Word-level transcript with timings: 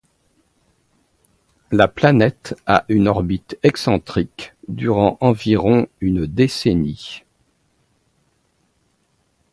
La 1.69 1.87
planète 1.87 2.55
a 2.65 2.85
une 2.89 3.07
orbite 3.07 3.59
excentrique 3.61 4.55
durant 4.67 5.19
environ 5.19 5.85
une 5.99 6.25
décennie. 6.25 7.23